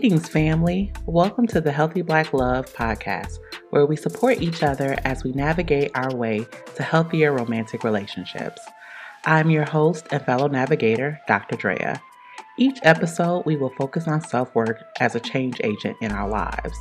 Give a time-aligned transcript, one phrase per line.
[0.00, 0.94] Greetings, family.
[1.04, 3.38] Welcome to the Healthy Black Love podcast,
[3.68, 8.62] where we support each other as we navigate our way to healthier romantic relationships.
[9.26, 11.56] I'm your host and fellow navigator, Dr.
[11.56, 12.00] Drea.
[12.56, 16.78] Each episode, we will focus on self work as a change agent in our lives.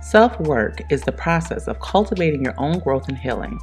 [0.00, 3.60] Self work is the process of cultivating your own growth and healing.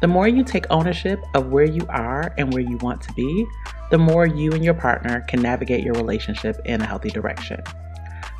[0.00, 3.46] The more you take ownership of where you are and where you want to be,
[3.92, 7.62] the more you and your partner can navigate your relationship in a healthy direction.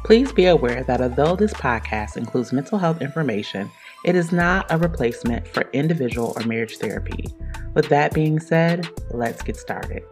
[0.05, 3.71] Please be aware that although this podcast includes mental health information,
[4.05, 7.27] it is not a replacement for individual or marriage therapy.
[7.75, 10.03] With that being said, let's get started.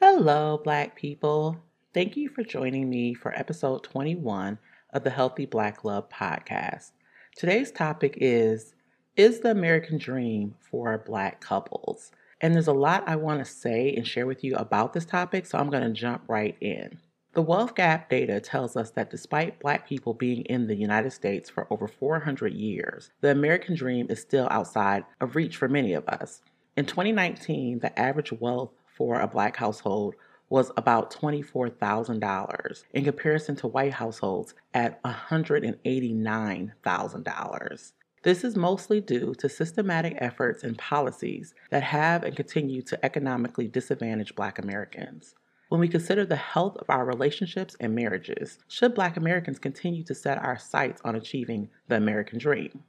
[0.00, 1.56] Hello, Black people.
[1.92, 4.58] Thank you for joining me for episode 21
[4.92, 6.92] of the Healthy Black Love podcast.
[7.36, 8.74] Today's topic is
[9.16, 12.10] Is the American Dream for Black couples?
[12.40, 15.44] And there's a lot I want to say and share with you about this topic,
[15.46, 16.98] so I'm going to jump right in.
[17.34, 21.50] The wealth gap data tells us that despite Black people being in the United States
[21.50, 26.08] for over 400 years, the American dream is still outside of reach for many of
[26.08, 26.40] us.
[26.76, 30.14] In 2019, the average wealth for a Black household
[30.50, 37.92] was about $24,000 in comparison to white households at $189,000.
[38.24, 43.68] This is mostly due to systematic efforts and policies that have and continue to economically
[43.68, 45.36] disadvantage Black Americans.
[45.68, 50.14] When we consider the health of our relationships and marriages, should Black Americans continue to
[50.14, 52.82] set our sights on achieving the American dream?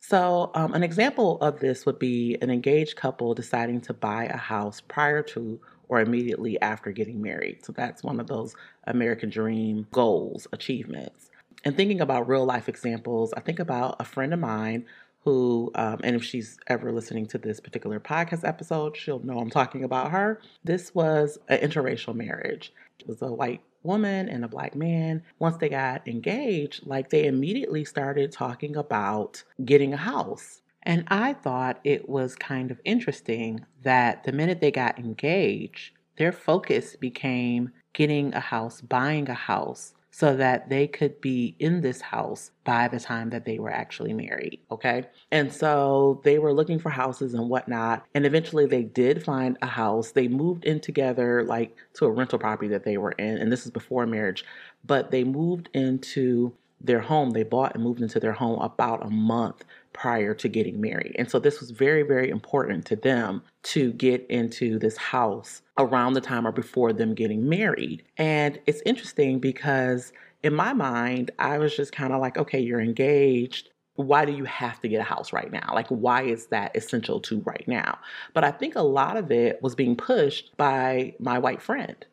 [0.00, 4.36] So, um, an example of this would be an engaged couple deciding to buy a
[4.36, 7.64] house prior to or immediately after getting married.
[7.64, 8.54] So that's one of those
[8.86, 11.30] American dream goals, achievements.
[11.64, 14.84] And thinking about real life examples, I think about a friend of mine
[15.24, 19.50] who, um, and if she's ever listening to this particular podcast episode, she'll know I'm
[19.50, 20.40] talking about her.
[20.64, 22.72] This was an interracial marriage.
[23.00, 25.22] It was a white woman and a black man.
[25.38, 30.60] Once they got engaged, like they immediately started talking about getting a house.
[30.86, 36.32] And I thought it was kind of interesting that the minute they got engaged, their
[36.32, 42.00] focus became getting a house, buying a house, so that they could be in this
[42.00, 44.60] house by the time that they were actually married.
[44.70, 45.02] Okay.
[45.32, 48.06] And so they were looking for houses and whatnot.
[48.14, 50.12] And eventually they did find a house.
[50.12, 53.38] They moved in together, like to a rental property that they were in.
[53.38, 54.44] And this is before marriage,
[54.84, 57.30] but they moved into their home.
[57.30, 61.14] They bought and moved into their home about a month prior to getting married.
[61.18, 66.12] And so this was very, very important to them to get into this house around
[66.12, 68.02] the time or before them getting married.
[68.18, 70.12] And it's interesting because
[70.42, 73.70] in my mind, I was just kind of like, okay, you're engaged.
[73.96, 75.70] Why do you have to get a house right now?
[75.72, 77.98] Like, why is that essential to right now?
[78.34, 82.04] But I think a lot of it was being pushed by my white friend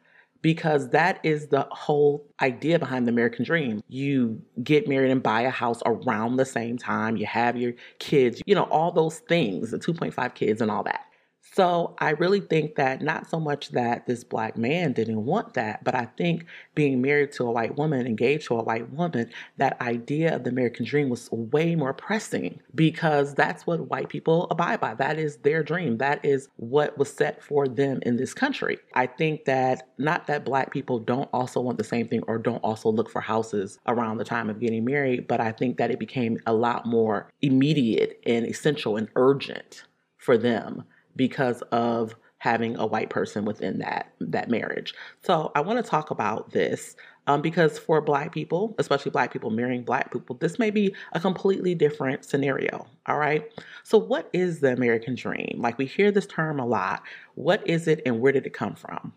[0.41, 3.83] because that is the whole idea behind the American dream.
[3.87, 8.41] You get married and buy a house around the same time, you have your kids,
[8.45, 11.05] you know, all those things, the 2.5 kids and all that.
[11.53, 15.83] So I really think that not so much that this black man didn't want that,
[15.83, 16.45] but I think
[16.75, 20.49] being married to a white woman, engaged to a white woman, that idea of the
[20.49, 24.93] American dream was way more pressing because that's what white people abide by.
[24.93, 25.97] That is their dream.
[25.97, 28.77] That is what was set for them in this country.
[28.93, 32.63] I think that not that black people don't also want the same thing or don't
[32.63, 35.99] also look for houses around the time of getting married, but I think that it
[35.99, 39.83] became a lot more immediate and essential and urgent
[40.17, 40.85] for them
[41.15, 44.95] because of having a white person within that that marriage.
[45.21, 46.95] So I want to talk about this
[47.27, 51.19] um, because for Black people, especially Black people marrying Black people, this may be a
[51.19, 52.87] completely different scenario.
[53.05, 53.47] All right.
[53.83, 55.59] So what is the American dream?
[55.59, 57.03] Like we hear this term a lot.
[57.35, 59.13] What is it, and where did it come from?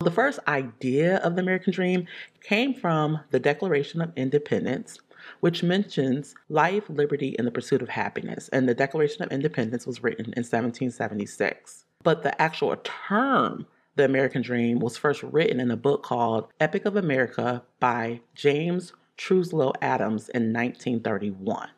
[0.00, 2.06] The first idea of the American dream
[2.42, 4.98] came from the Declaration of Independence
[5.40, 8.48] which mentions life, liberty, and the pursuit of happiness.
[8.52, 11.84] And the Declaration of Independence was written in 1776.
[12.02, 12.76] But the actual
[13.08, 18.20] term, the American Dream, was first written in a book called Epic of America by
[18.34, 21.68] James Truslow Adams in 1931.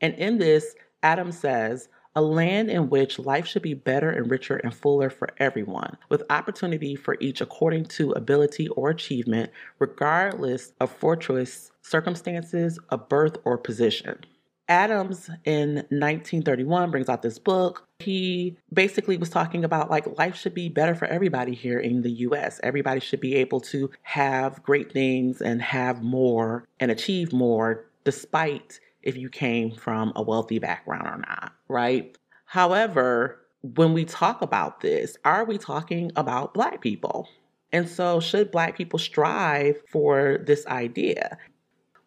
[0.00, 4.56] And in this, Adams says, a land in which life should be better and richer
[4.56, 10.90] and fuller for everyone, with opportunity for each according to ability or achievement, regardless of
[10.90, 14.24] fortuitous circumstances of birth or position.
[14.68, 17.86] Adams in 1931 brings out this book.
[18.00, 22.10] He basically was talking about like life should be better for everybody here in the
[22.10, 22.58] US.
[22.64, 28.80] Everybody should be able to have great things and have more and achieve more despite
[29.02, 32.18] if you came from a wealthy background or not, right?
[32.46, 37.28] However, when we talk about this, are we talking about Black people?
[37.72, 41.38] And so, should Black people strive for this idea?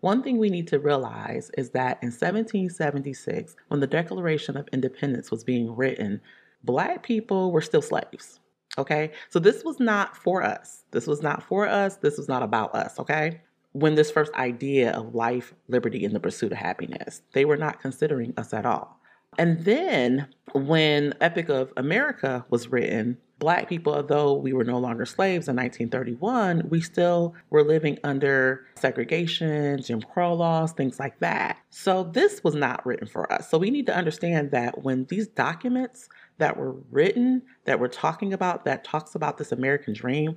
[0.01, 5.29] One thing we need to realize is that in 1776, when the Declaration of Independence
[5.29, 6.21] was being written,
[6.63, 8.39] Black people were still slaves.
[8.77, 10.83] Okay, so this was not for us.
[10.91, 11.97] This was not for us.
[11.97, 12.99] This was not about us.
[12.99, 13.41] Okay,
[13.73, 17.81] when this first idea of life, liberty, and the pursuit of happiness, they were not
[17.81, 18.98] considering us at all.
[19.37, 25.05] And then when Epic of America was written, Black people, although we were no longer
[25.05, 31.57] slaves in 1931, we still were living under segregation, Jim Crow laws, things like that.
[31.69, 33.49] So this was not written for us.
[33.49, 38.33] So we need to understand that when these documents that were written, that we're talking
[38.33, 40.35] about, that talks about this American dream,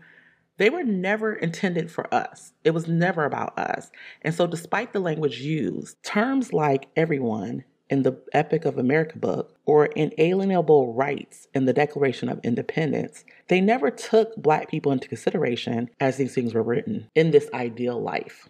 [0.58, 2.52] they were never intended for us.
[2.62, 3.90] It was never about us.
[4.20, 9.54] And so, despite the language used, terms like everyone, in the Epic of America book
[9.66, 15.90] or inalienable rights in the Declaration of Independence, they never took Black people into consideration
[16.00, 18.48] as these things were written in this ideal life.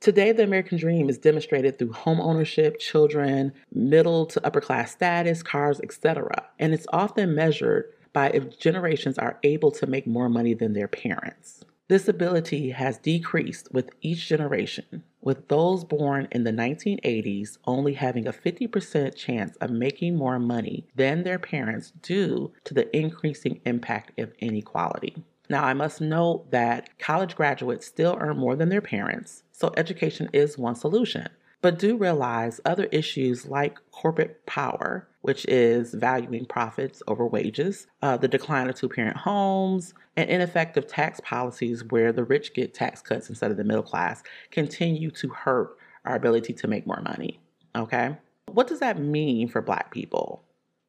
[0.00, 5.40] Today, the American dream is demonstrated through home ownership, children, middle to upper class status,
[5.40, 6.48] cars, etc.
[6.58, 10.88] And it's often measured by if generations are able to make more money than their
[10.88, 11.64] parents.
[11.90, 18.28] This ability has decreased with each generation, with those born in the 1980s only having
[18.28, 24.16] a 50% chance of making more money than their parents due to the increasing impact
[24.20, 25.16] of inequality.
[25.48, 30.30] Now, I must note that college graduates still earn more than their parents, so education
[30.32, 31.26] is one solution.
[31.62, 38.16] But do realize other issues like corporate power, which is valuing profits over wages, uh,
[38.16, 43.02] the decline of two parent homes, and ineffective tax policies where the rich get tax
[43.02, 45.76] cuts instead of the middle class continue to hurt
[46.06, 47.38] our ability to make more money.
[47.76, 48.16] Okay?
[48.46, 50.42] What does that mean for Black people?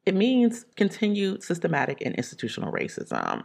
[0.04, 3.44] It means continued systematic and institutional racism.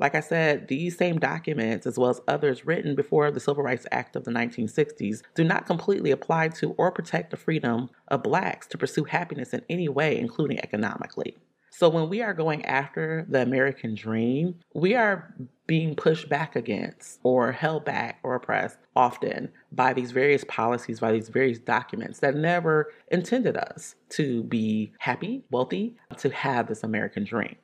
[0.00, 3.86] Like I said, these same documents, as well as others written before the Civil Rights
[3.92, 8.66] Act of the 1960s, do not completely apply to or protect the freedom of Blacks
[8.68, 11.36] to pursue happiness in any way, including economically.
[11.68, 15.34] So when we are going after the American dream, we are
[15.66, 21.12] being pushed back against or held back or oppressed often by these various policies, by
[21.12, 27.24] these various documents that never intended us to be happy, wealthy, to have this American
[27.24, 27.56] dream.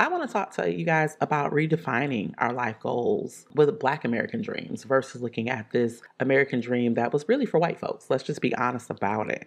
[0.00, 4.40] I want to talk to you guys about redefining our life goals with Black American
[4.40, 8.08] dreams versus looking at this American dream that was really for white folks.
[8.08, 9.46] Let's just be honest about it.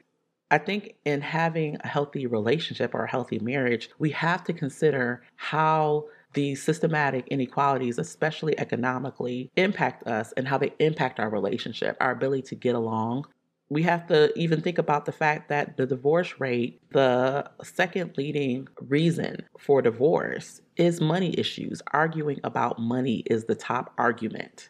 [0.52, 5.24] I think in having a healthy relationship or a healthy marriage, we have to consider
[5.38, 12.12] how these systematic inequalities, especially economically, impact us and how they impact our relationship, our
[12.12, 13.26] ability to get along,
[13.69, 18.68] we have to even think about the fact that the divorce rate, the second leading
[18.88, 21.81] reason for divorce is money issues.
[21.92, 24.69] Arguing about money is the top argument,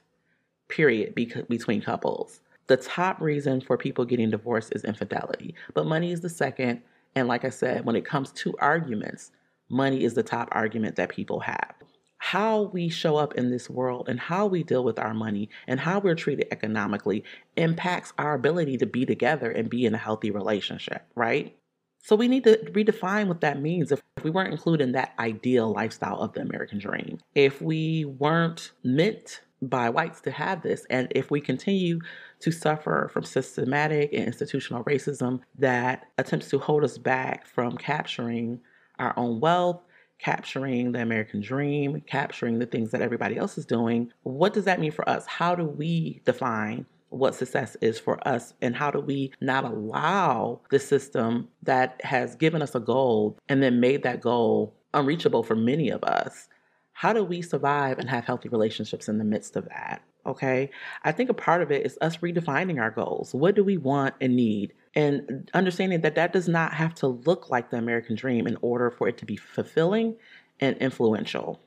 [0.69, 2.41] period, between couples.
[2.67, 6.81] The top reason for people getting divorced is infidelity, but money is the second.
[7.15, 9.31] And like I said, when it comes to arguments,
[9.69, 11.75] money is the top argument that people have
[12.23, 15.77] how we show up in this world and how we deal with our money and
[15.77, 17.21] how we're treated economically
[17.57, 21.53] impacts our ability to be together and be in a healthy relationship, right?
[22.01, 25.73] So we need to redefine what that means if we weren't included in that ideal
[25.73, 27.19] lifestyle of the American dream.
[27.35, 31.99] If we weren't meant by whites to have this, and if we continue
[32.39, 38.61] to suffer from systematic and institutional racism that attempts to hold us back from capturing
[38.97, 39.81] our own wealth,
[40.19, 44.11] capturing the American dream, capturing the things that everybody else is doing.
[44.23, 45.25] What does that mean for us?
[45.25, 50.59] How do we define what success is for us and how do we not allow
[50.71, 55.55] the system that has given us a goal and then made that goal unreachable for
[55.55, 56.47] many of us
[56.93, 60.69] how do we survive and have healthy relationships in the midst of that okay
[61.03, 64.15] i think a part of it is us redefining our goals what do we want
[64.21, 68.47] and need and understanding that that does not have to look like the American dream
[68.47, 70.15] in order for it to be fulfilling
[70.59, 71.59] and influential.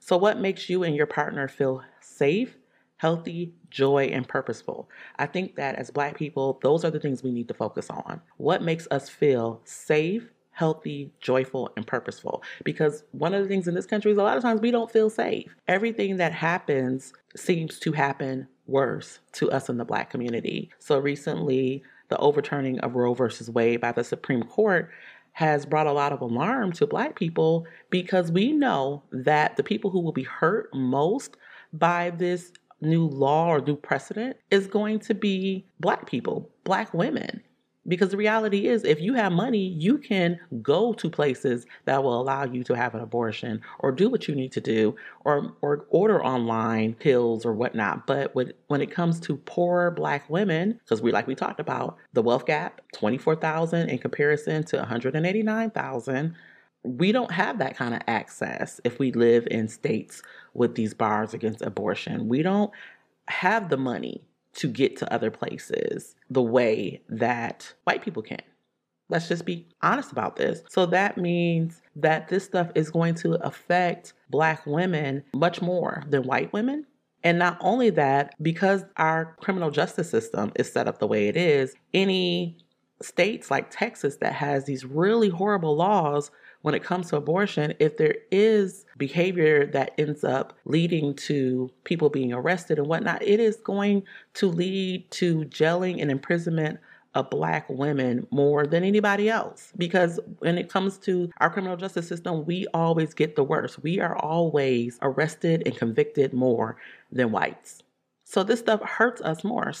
[0.00, 2.56] So, what makes you and your partner feel safe,
[2.96, 4.88] healthy, joy, and purposeful?
[5.16, 8.20] I think that as Black people, those are the things we need to focus on.
[8.36, 12.42] What makes us feel safe, healthy, joyful, and purposeful.
[12.64, 14.90] Because one of the things in this country is a lot of times we don't
[14.90, 15.54] feel safe.
[15.66, 20.70] Everything that happens seems to happen worse to us in the Black community.
[20.78, 24.90] So recently, the overturning of Roe versus Wade by the Supreme Court
[25.32, 29.90] has brought a lot of alarm to Black people because we know that the people
[29.90, 31.36] who will be hurt most
[31.72, 37.42] by this new law or new precedent is going to be Black people, Black women.
[37.88, 42.20] Because the reality is, if you have money, you can go to places that will
[42.20, 45.86] allow you to have an abortion or do what you need to do or, or
[45.90, 48.06] order online pills or whatnot.
[48.06, 51.96] But when, when it comes to poor black women, because we, like we talked about,
[52.12, 56.36] the wealth gap, 24,000 in comparison to 189,000,
[56.84, 60.22] we don't have that kind of access if we live in states
[60.54, 62.28] with these bars against abortion.
[62.28, 62.70] We don't
[63.28, 64.22] have the money
[64.54, 68.42] to get to other places the way that white people can.
[69.08, 70.62] Let's just be honest about this.
[70.70, 76.22] So that means that this stuff is going to affect black women much more than
[76.22, 76.86] white women.
[77.24, 81.36] And not only that, because our criminal justice system is set up the way it
[81.36, 82.56] is, any
[83.00, 86.30] states like Texas that has these really horrible laws
[86.62, 92.08] when it comes to abortion, if there is behavior that ends up leading to people
[92.08, 94.04] being arrested and whatnot, it is going
[94.34, 96.78] to lead to jailing and imprisonment
[97.14, 99.72] of black women more than anybody else.
[99.76, 103.82] Because when it comes to our criminal justice system, we always get the worst.
[103.82, 106.76] We are always arrested and convicted more
[107.10, 107.82] than whites.
[108.24, 109.74] So this stuff hurts us more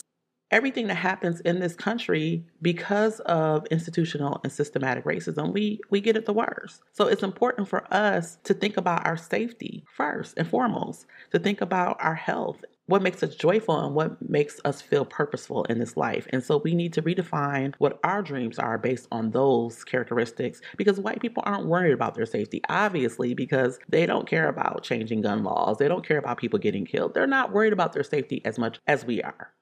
[0.52, 6.16] everything that happens in this country because of institutional and systematic racism we we get
[6.16, 10.48] it the worst so it's important for us to think about our safety first and
[10.48, 15.04] foremost to think about our health what makes us joyful and what makes us feel
[15.04, 16.26] purposeful in this life.
[16.30, 21.00] And so we need to redefine what our dreams are based on those characteristics because
[21.00, 25.44] white people aren't worried about their safety, obviously, because they don't care about changing gun
[25.44, 25.78] laws.
[25.78, 27.14] They don't care about people getting killed.
[27.14, 29.52] They're not worried about their safety as much as we are.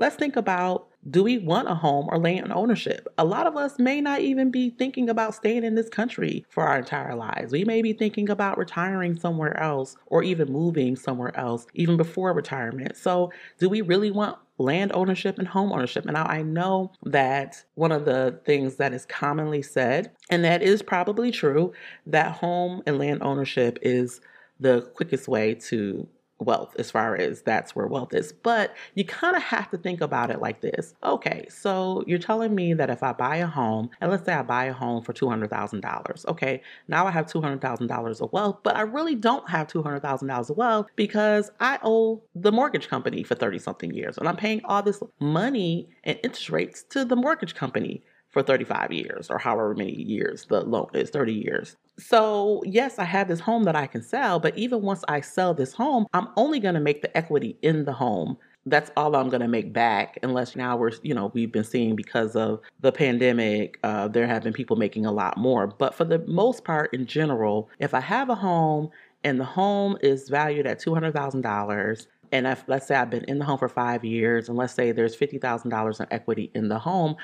[0.00, 3.06] Let's think about do we want a home or land ownership?
[3.18, 6.64] A lot of us may not even be thinking about staying in this country for
[6.64, 7.52] our entire lives.
[7.52, 12.32] We may be thinking about retiring somewhere else or even moving somewhere else even before
[12.32, 12.96] retirement.
[12.96, 16.04] So, do we really want land ownership and home ownership.
[16.04, 20.82] And I know that one of the things that is commonly said, and that is
[20.82, 21.72] probably true,
[22.06, 24.20] that home and land ownership is
[24.60, 26.06] the quickest way to
[26.40, 28.32] wealth as far as that's where wealth is.
[28.32, 30.94] But you kind of have to think about it like this.
[31.02, 34.42] Okay, so you're telling me that if I buy a home, and let's say I
[34.42, 39.14] buy a home for $200,000, okay, now I have $200,000 of wealth, but I really
[39.14, 44.18] don't have $200,000 of wealth because I owe the mortgage company for 30 something years
[44.18, 48.92] and I'm paying all this money and interest rates to the mortgage company for 35
[48.92, 51.76] years or however many years the loan is 30 years.
[52.00, 55.52] So, yes, I have this home that I can sell, but even once I sell
[55.52, 58.38] this home, I'm only going to make the equity in the home.
[58.64, 61.96] That's all I'm going to make back, unless now we're, you know, we've been seeing
[61.96, 65.66] because of the pandemic, uh, there have been people making a lot more.
[65.66, 68.90] But for the most part, in general, if I have a home
[69.22, 73.44] and the home is valued at $200,000, and if, let's say I've been in the
[73.44, 77.16] home for five years, and let's say there's $50,000 in equity in the home,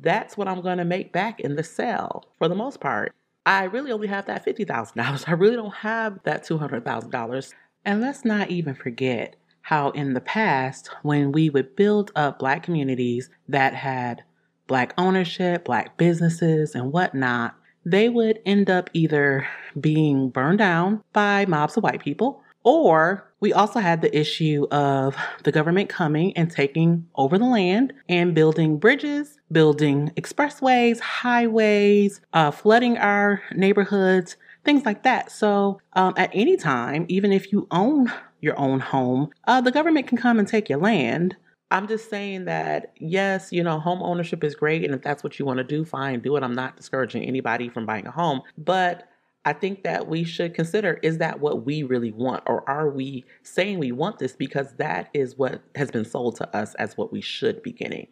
[0.00, 3.12] that's what I'm going to make back in the sale for the most part.
[3.46, 5.24] I really only have that $50,000.
[5.28, 7.54] I really don't have that $200,000.
[7.84, 12.62] And let's not even forget how, in the past, when we would build up Black
[12.62, 14.22] communities that had
[14.66, 17.54] Black ownership, Black businesses, and whatnot,
[17.84, 19.46] they would end up either
[19.80, 25.16] being burned down by mobs of white people or we also had the issue of
[25.44, 32.50] the government coming and taking over the land and building bridges, building expressways, highways, uh,
[32.50, 35.32] flooding our neighborhoods, things like that.
[35.32, 40.06] So, um, at any time, even if you own your own home, uh, the government
[40.06, 41.36] can come and take your land.
[41.72, 44.84] I'm just saying that, yes, you know, home ownership is great.
[44.84, 46.42] And if that's what you want to do, fine, do it.
[46.42, 48.42] I'm not discouraging anybody from buying a home.
[48.58, 49.08] But
[49.44, 52.42] I think that we should consider is that what we really want?
[52.46, 56.56] Or are we saying we want this because that is what has been sold to
[56.56, 58.08] us as what we should be getting?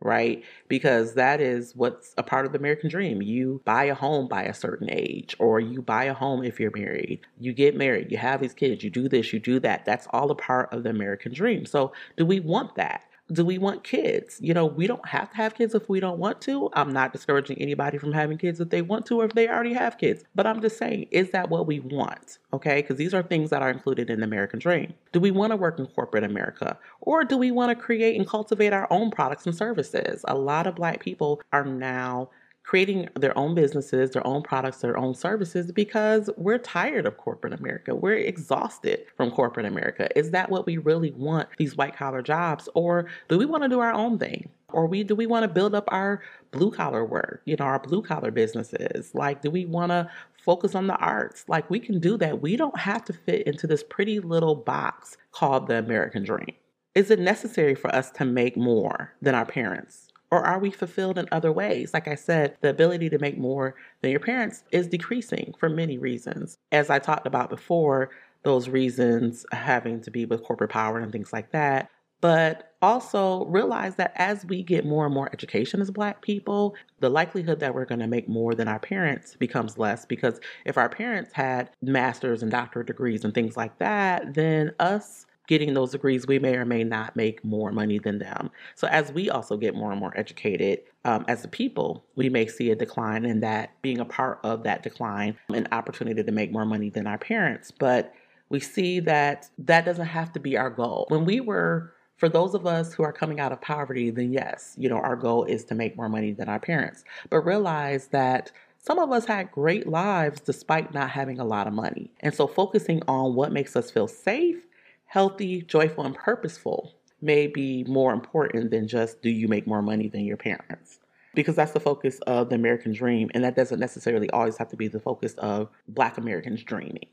[0.00, 0.42] Right?
[0.68, 3.22] Because that is what's a part of the American dream.
[3.22, 6.76] You buy a home by a certain age, or you buy a home if you're
[6.76, 7.20] married.
[7.38, 9.86] You get married, you have these kids, you do this, you do that.
[9.86, 11.64] That's all a part of the American dream.
[11.64, 13.04] So, do we want that?
[13.32, 14.38] Do we want kids?
[14.42, 16.68] You know, we don't have to have kids if we don't want to.
[16.74, 19.72] I'm not discouraging anybody from having kids if they want to or if they already
[19.72, 20.24] have kids.
[20.34, 22.38] But I'm just saying, is that what we want?
[22.52, 24.94] Okay, because these are things that are included in the American dream.
[25.12, 26.78] Do we want to work in corporate America?
[27.00, 30.24] Or do we want to create and cultivate our own products and services?
[30.28, 32.28] A lot of Black people are now
[32.64, 37.52] creating their own businesses, their own products, their own services because we're tired of corporate
[37.52, 37.94] America.
[37.94, 40.08] We're exhausted from corporate America.
[40.18, 43.68] Is that what we really want, these white collar jobs, or do we want to
[43.68, 44.48] do our own thing?
[44.72, 47.78] Or we do we want to build up our blue collar work, you know, our
[47.78, 49.14] blue collar businesses?
[49.14, 50.10] Like, do we want to
[50.42, 51.44] focus on the arts?
[51.46, 52.42] Like, we can do that.
[52.42, 56.54] We don't have to fit into this pretty little box called the American dream.
[56.94, 60.08] Is it necessary for us to make more than our parents?
[60.34, 61.94] Or are we fulfilled in other ways?
[61.94, 65.96] Like I said, the ability to make more than your parents is decreasing for many
[65.96, 66.58] reasons.
[66.72, 68.10] As I talked about before,
[68.42, 71.88] those reasons uh, having to be with corporate power and things like that.
[72.20, 77.10] But also realize that as we get more and more education as Black people, the
[77.10, 80.04] likelihood that we're going to make more than our parents becomes less.
[80.04, 85.26] Because if our parents had master's and doctorate degrees and things like that, then us
[85.46, 88.50] getting those degrees, we may or may not make more money than them.
[88.74, 92.46] So, as we also get more and more educated um, as a people, we may
[92.46, 96.52] see a decline in that being a part of that decline, an opportunity to make
[96.52, 97.70] more money than our parents.
[97.70, 98.12] But
[98.48, 101.06] we see that that doesn't have to be our goal.
[101.08, 104.74] When we were for those of us who are coming out of poverty, then yes,
[104.78, 107.04] you know, our goal is to make more money than our parents.
[107.28, 111.72] But realize that some of us had great lives despite not having a lot of
[111.72, 112.12] money.
[112.20, 114.62] And so focusing on what makes us feel safe
[115.06, 120.08] healthy, joyful, and purposeful may be more important than just do you make more money
[120.08, 121.00] than your parents?
[121.34, 124.76] Because that's the focus of the American dream, and that doesn't necessarily always have to
[124.76, 127.06] be the focus of Black Americans dreaming.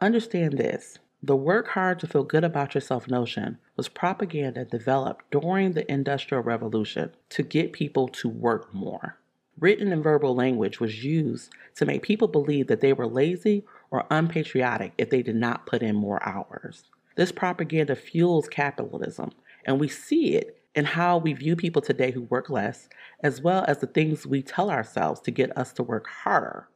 [0.00, 5.72] Understand this the work hard to feel good about yourself notion was propaganda developed during
[5.72, 9.16] the Industrial Revolution to get people to work more.
[9.58, 14.04] Written and verbal language was used to make people believe that they were lazy or
[14.10, 16.84] unpatriotic if they did not put in more hours.
[17.16, 19.30] This propaganda fuels capitalism,
[19.64, 22.88] and we see it in how we view people today who work less,
[23.22, 26.68] as well as the things we tell ourselves to get us to work harder.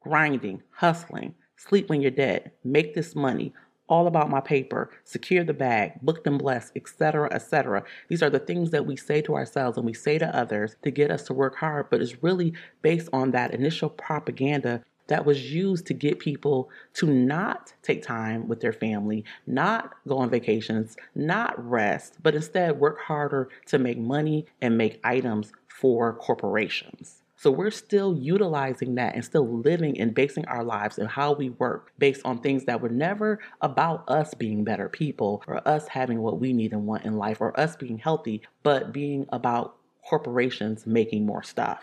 [0.00, 3.52] Grinding, hustling, sleep when you're dead, make this money,
[3.88, 7.84] all about my paper, secure the bag, booked and blessed, etc., etc.
[8.08, 10.90] These are the things that we say to ourselves and we say to others to
[10.90, 12.52] get us to work hard, but it's really
[12.82, 18.48] based on that initial propaganda that was used to get people to not take time
[18.48, 23.98] with their family, not go on vacations, not rest, but instead work harder to make
[23.98, 27.22] money and make items for corporations.
[27.38, 31.50] So we're still utilizing that and still living and basing our lives and how we
[31.50, 36.22] work based on things that were never about us being better people or us having
[36.22, 40.86] what we need and want in life or us being healthy, but being about corporations
[40.86, 41.82] making more stuff.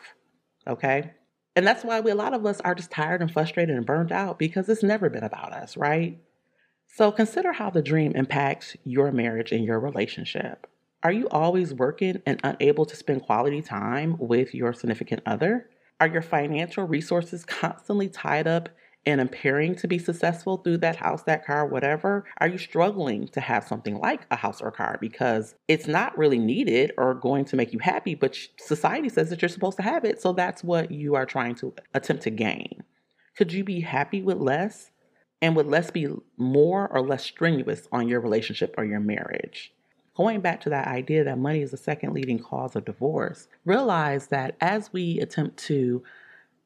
[0.66, 1.12] Okay?
[1.56, 4.12] And that's why we, a lot of us are just tired and frustrated and burned
[4.12, 6.20] out because it's never been about us, right?
[6.88, 10.68] So consider how the dream impacts your marriage and your relationship.
[11.04, 15.70] Are you always working and unable to spend quality time with your significant other?
[16.00, 18.70] Are your financial resources constantly tied up
[19.06, 22.26] and impairing to be successful through that house, that car, whatever?
[22.38, 26.40] Are you struggling to have something like a house or car because it's not really
[26.40, 30.06] needed or going to make you happy, but society says that you're supposed to have
[30.06, 32.84] it, so that's what you are trying to attempt to gain?
[33.36, 34.92] Could you be happy with less?
[35.42, 39.74] And would less be more or less strenuous on your relationship or your marriage?
[40.16, 44.28] Going back to that idea that money is the second leading cause of divorce, realize
[44.28, 46.04] that as we attempt to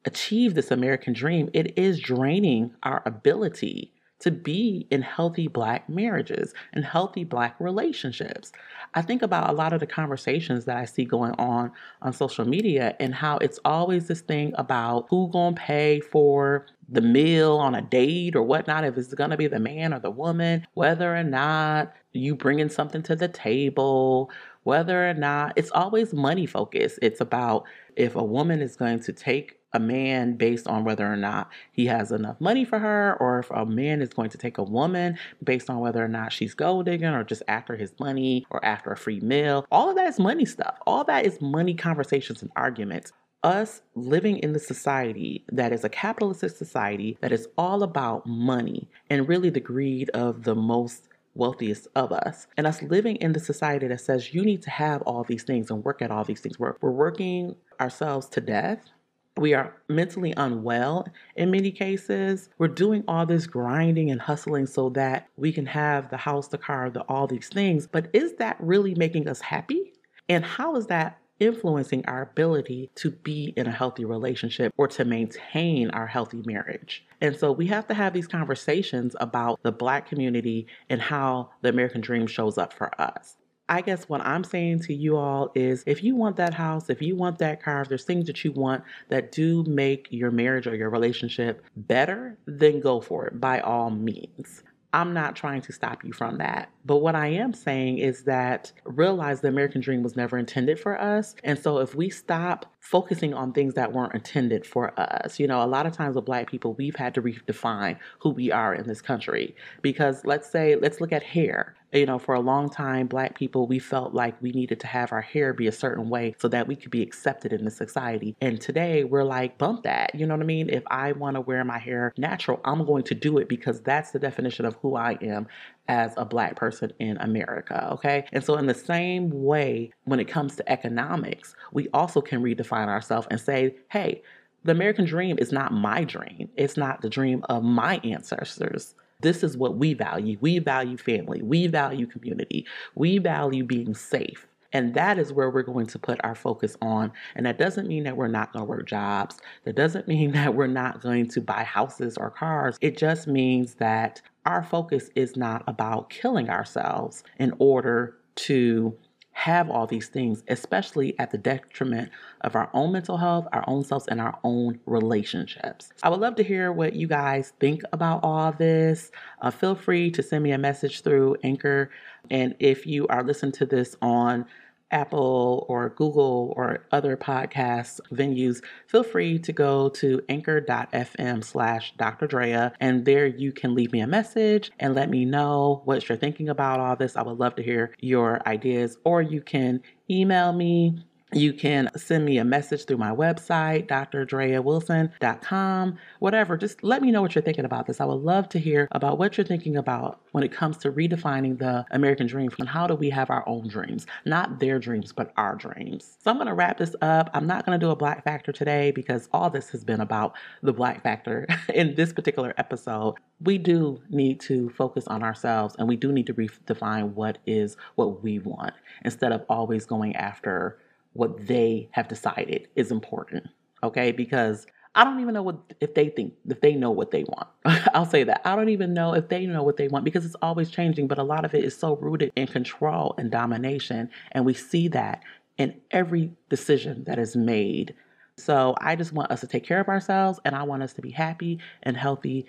[0.08, 6.52] achieve this American dream, it is draining our ability to be in healthy black marriages
[6.72, 8.50] and healthy black relationships.
[8.94, 11.70] I think about a lot of the conversations that I see going on
[12.02, 17.02] on social media and how it's always this thing about who to pay for the
[17.02, 20.66] meal on a date or whatnot, if it's to be the man or the woman,
[20.74, 24.30] whether or not you bringing something to the table,
[24.68, 26.98] whether or not it's always money focused.
[27.00, 27.64] It's about
[27.96, 31.86] if a woman is going to take a man based on whether or not he
[31.86, 35.18] has enough money for her, or if a man is going to take a woman
[35.42, 38.92] based on whether or not she's gold digging or just after his money or after
[38.92, 39.64] a free meal.
[39.72, 40.76] All of that is money stuff.
[40.86, 43.10] All that is money conversations and arguments.
[43.42, 48.86] Us living in the society that is a capitalist society that is all about money
[49.08, 52.46] and really the greed of the most wealthiest of us.
[52.56, 55.70] And us living in the society that says you need to have all these things
[55.70, 56.58] and work at all these things.
[56.58, 58.90] We're, we're working ourselves to death
[59.38, 62.50] we are mentally unwell in many cases.
[62.58, 66.58] We're doing all this grinding and hustling so that we can have the house, the
[66.58, 67.86] car, the all these things.
[67.86, 69.92] But is that really making us happy?
[70.28, 75.04] And how is that influencing our ability to be in a healthy relationship or to
[75.04, 77.04] maintain our healthy marriage.
[77.20, 81.68] And so we have to have these conversations about the Black community and how the
[81.68, 83.36] American dream shows up for us.
[83.70, 87.02] I guess what I'm saying to you all is if you want that house, if
[87.02, 90.66] you want that car, if there's things that you want that do make your marriage
[90.66, 94.62] or your relationship better, then go for it by all means.
[94.92, 96.70] I'm not trying to stop you from that.
[96.86, 100.98] But what I am saying is that realize the American dream was never intended for
[100.98, 101.34] us.
[101.44, 105.62] And so if we stop focusing on things that weren't intended for us, you know,
[105.62, 108.86] a lot of times with Black people, we've had to redefine who we are in
[108.86, 109.54] this country.
[109.82, 113.66] Because let's say, let's look at hair you know, for a long time, black people,
[113.66, 116.68] we felt like we needed to have our hair be a certain way so that
[116.68, 118.36] we could be accepted in the society.
[118.40, 120.14] And today we're like, bump that.
[120.14, 120.68] You know what I mean?
[120.68, 124.10] If I want to wear my hair natural, I'm going to do it because that's
[124.10, 125.46] the definition of who I am
[125.88, 127.88] as a black person in America.
[127.92, 128.26] Okay.
[128.32, 132.88] And so, in the same way, when it comes to economics, we also can redefine
[132.88, 134.22] ourselves and say, hey,
[134.64, 136.50] the American dream is not my dream.
[136.56, 138.94] It's not the dream of my ancestors.
[139.20, 140.38] This is what we value.
[140.40, 141.42] We value family.
[141.42, 142.66] We value community.
[142.94, 144.46] We value being safe.
[144.72, 147.10] And that is where we're going to put our focus on.
[147.34, 149.38] And that doesn't mean that we're not going to work jobs.
[149.64, 152.76] That doesn't mean that we're not going to buy houses or cars.
[152.80, 158.96] It just means that our focus is not about killing ourselves in order to
[159.38, 163.84] have all these things, especially at the detriment of our own mental health, our own
[163.84, 165.92] selves, and our own relationships.
[166.02, 169.12] I would love to hear what you guys think about all this.
[169.40, 171.88] Uh, feel free to send me a message through Anchor.
[172.28, 174.44] And if you are listening to this on
[174.90, 182.26] Apple or Google or other podcast venues, feel free to go to anchor.fm slash Dr.
[182.26, 182.72] Drea.
[182.80, 186.48] And there you can leave me a message and let me know what you're thinking
[186.48, 187.16] about all this.
[187.16, 188.98] I would love to hear your ideas.
[189.04, 195.98] Or you can email me you can send me a message through my website, drdreawilson.com,
[196.20, 196.56] whatever.
[196.56, 198.00] Just let me know what you're thinking about this.
[198.00, 201.58] I would love to hear about what you're thinking about when it comes to redefining
[201.58, 205.32] the American dream and how do we have our own dreams, not their dreams, but
[205.36, 206.16] our dreams.
[206.22, 207.28] So I'm going to wrap this up.
[207.34, 210.34] I'm not going to do a Black Factor today because all this has been about
[210.62, 213.16] the Black Factor in this particular episode.
[213.40, 217.76] We do need to focus on ourselves and we do need to redefine what is
[217.96, 218.72] what we want
[219.04, 220.78] instead of always going after
[221.18, 223.48] what they have decided is important.
[223.82, 227.24] Okay, because I don't even know what if they think if they know what they
[227.24, 227.48] want.
[227.92, 228.40] I'll say that.
[228.44, 231.18] I don't even know if they know what they want because it's always changing, but
[231.18, 235.22] a lot of it is so rooted in control and domination and we see that
[235.56, 237.94] in every decision that is made.
[238.36, 241.02] So I just want us to take care of ourselves and I want us to
[241.02, 242.46] be happy and healthy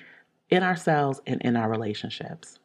[0.51, 2.58] in ourselves and in our relationships.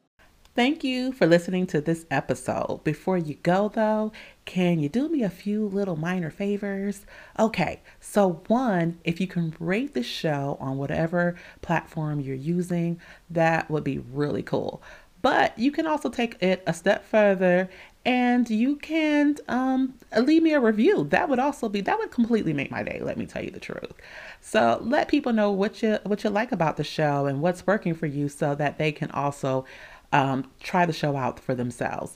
[0.56, 2.84] Thank you for listening to this episode.
[2.84, 4.12] Before you go, though,
[4.44, 7.06] can you do me a few little minor favors?
[7.40, 13.68] Okay, so one, if you can rate the show on whatever platform you're using, that
[13.68, 14.80] would be really cool.
[15.22, 17.68] But you can also take it a step further
[18.06, 21.04] and you can um, leave me a review.
[21.04, 23.00] That would also be that would completely make my day.
[23.02, 23.94] Let me tell you the truth.
[24.42, 27.94] So let people know what you what you like about the show and what's working
[27.94, 29.64] for you, so that they can also
[30.12, 32.14] um, try the show out for themselves.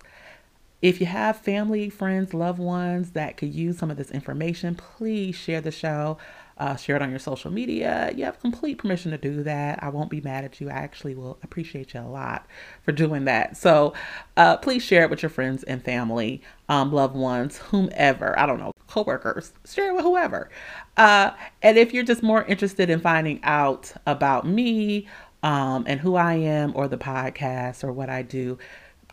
[0.81, 5.35] If you have family, friends, loved ones that could use some of this information, please
[5.35, 6.18] share the show.
[6.57, 8.12] Uh, share it on your social media.
[8.16, 9.81] You have complete permission to do that.
[9.81, 10.68] I won't be mad at you.
[10.68, 12.46] I actually will appreciate you a lot
[12.83, 13.57] for doing that.
[13.57, 13.94] So
[14.37, 18.37] uh, please share it with your friends and family, um, loved ones, whomever.
[18.37, 19.53] I don't know, coworkers.
[19.66, 20.51] Share it with whoever.
[20.96, 21.31] Uh,
[21.62, 25.07] and if you're just more interested in finding out about me
[25.42, 28.59] um, and who I am or the podcast or what I do,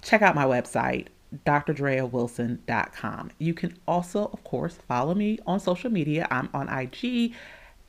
[0.02, 1.08] check out my website,
[1.46, 3.32] drdreawilson.com.
[3.38, 6.28] You can also, of course, follow me on social media.
[6.32, 7.34] I'm on IG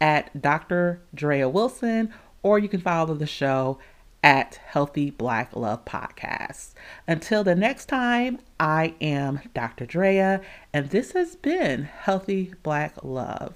[0.00, 1.00] at Dr.
[1.14, 3.78] Drea Wilson, or you can follow the show
[4.22, 6.74] at Healthy Black Love Podcast.
[7.06, 9.86] Until the next time, I am Dr.
[9.86, 10.40] Drea,
[10.72, 13.54] and this has been Healthy Black Love.